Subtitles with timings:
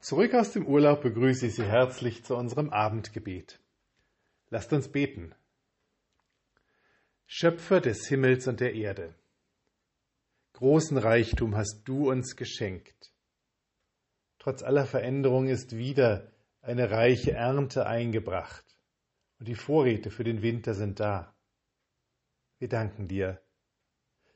[0.00, 3.60] Zurück aus dem Urlaub begrüße ich Sie herzlich zu unserem Abendgebet.
[4.50, 5.34] Lasst uns beten.
[7.26, 9.14] Schöpfer des Himmels und der Erde,
[10.54, 13.10] großen Reichtum hast du uns geschenkt.
[14.38, 18.64] Trotz aller Veränderung ist wieder eine reiche Ernte eingebracht
[19.38, 21.34] und die Vorräte für den Winter sind da.
[22.58, 23.40] Wir danken dir,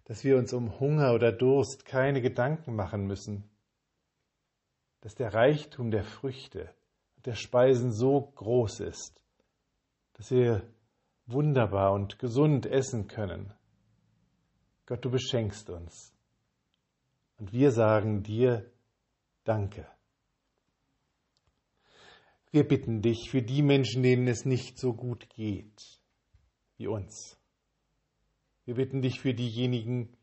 [0.05, 3.51] dass wir uns um Hunger oder Durst keine Gedanken machen müssen
[5.05, 6.75] dass der Reichtum der Früchte
[7.17, 9.23] und der Speisen so groß ist,
[10.15, 10.67] dass wir
[11.27, 13.53] wunderbar und gesund essen können.
[14.87, 16.15] Gott, du beschenkst uns.
[17.37, 18.73] Und wir sagen dir
[19.45, 19.87] Danke.
[22.51, 26.01] Wir bitten dich für die Menschen, denen es nicht so gut geht
[26.79, 27.39] wie uns.
[28.65, 30.17] Wir bitten dich für diejenigen,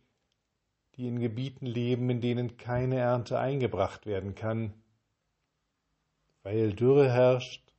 [0.95, 4.73] die in Gebieten leben, in denen keine Ernte eingebracht werden kann,
[6.43, 7.71] weil Dürre herrscht,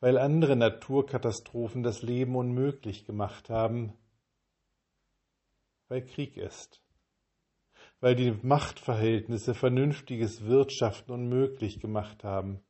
[0.00, 3.92] weil andere Naturkatastrophen das Leben unmöglich gemacht haben,
[5.88, 6.82] weil Krieg ist,
[8.00, 12.60] weil die Machtverhältnisse vernünftiges Wirtschaften unmöglich gemacht haben.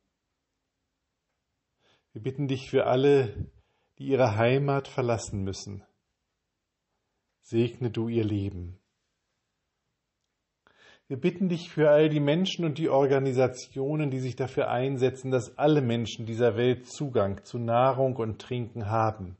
[2.13, 3.51] Wir bitten dich für alle,
[3.99, 5.83] die ihre Heimat verlassen müssen.
[7.41, 8.79] Segne du ihr Leben.
[11.09, 15.57] Wir bitten dich für all die Menschen und die Organisationen, die sich dafür einsetzen, dass
[15.57, 19.35] alle Menschen dieser Welt Zugang zu Nahrung und Trinken haben.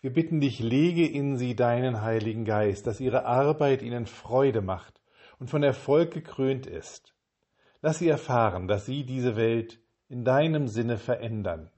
[0.00, 5.02] Wir bitten dich, lege in sie deinen Heiligen Geist, dass ihre Arbeit ihnen Freude macht
[5.40, 7.12] und von Erfolg gekrönt ist.
[7.82, 11.72] Lass sie erfahren, dass sie diese Welt in deinem Sinne verändern.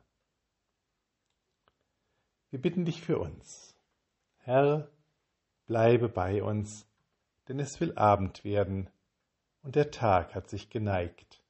[2.50, 3.74] Wir bitten dich für uns.
[4.40, 4.90] Herr,
[5.64, 6.89] bleibe bei uns
[7.48, 8.90] denn es will Abend werden
[9.62, 11.42] und der Tag hat sich geneigt.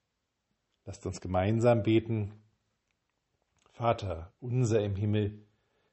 [0.84, 2.32] Lasst uns gemeinsam beten.
[3.70, 5.46] Vater unser im Himmel,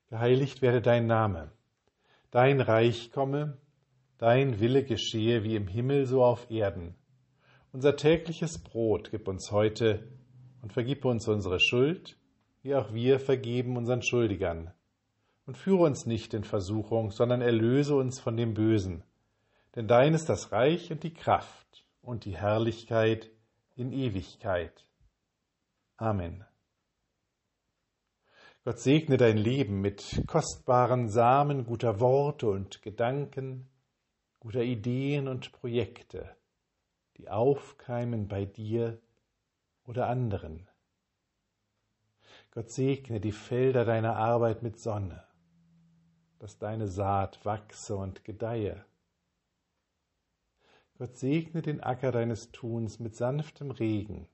[0.08, 1.52] geheiligt werde dein Name,
[2.32, 3.58] dein Reich komme,
[4.18, 6.96] dein Wille geschehe wie im Himmel so auf Erden.
[7.72, 10.08] Unser tägliches Brot gib uns heute
[10.62, 12.18] und vergib uns unsere Schuld,
[12.64, 14.72] wie auch wir vergeben unseren Schuldigern.
[15.46, 19.04] Und führe uns nicht in Versuchung, sondern erlöse uns von dem Bösen
[19.78, 23.30] denn dein ist das Reich und die Kraft und die Herrlichkeit
[23.76, 24.84] in Ewigkeit.
[25.98, 26.44] Amen.
[28.64, 33.70] Gott segne dein Leben mit kostbaren Samen guter Worte und Gedanken,
[34.40, 36.36] guter Ideen und Projekte,
[37.18, 39.00] die aufkeimen bei dir
[39.84, 40.68] oder anderen.
[42.50, 45.24] Gott segne die Felder deiner Arbeit mit Sonne,
[46.40, 48.84] dass deine Saat wachse und gedeihe
[50.98, 54.28] Gott segne den Acker deines Tuns mit sanftem Regen,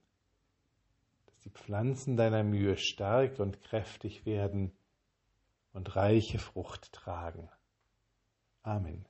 [1.26, 4.72] dass die Pflanzen deiner Mühe stark und kräftig werden
[5.74, 7.50] und reiche Frucht tragen.
[8.62, 9.04] Amen.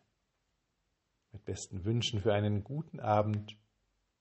[1.30, 3.56] Mit besten Wünschen für einen guten Abend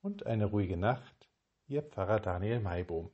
[0.02, 1.28] und eine ruhige Nacht,
[1.68, 3.10] Ihr Pfarrer Daniel Maibohm.